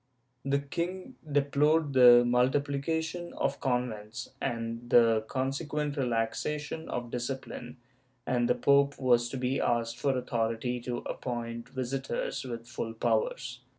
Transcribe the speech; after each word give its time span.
The 0.43 0.57
king 0.57 1.13
deplored 1.31 1.93
the 1.93 2.25
multiplication 2.25 3.33
of 3.33 3.59
convents, 3.59 4.29
and 4.41 4.89
the 4.89 5.23
conseciuent 5.27 5.95
relaxation 5.95 6.89
of 6.89 7.11
discipline, 7.11 7.77
and 8.25 8.49
the 8.49 8.55
pope 8.55 8.97
was 8.97 9.29
to 9.29 9.37
be 9.37 9.61
asked 9.61 9.99
for 9.99 10.17
authority 10.17 10.79
to 10.81 10.97
appoint 11.05 11.69
visitors 11.69 12.43
with 12.43 12.67
full 12.67 12.95
powers. 12.95 13.59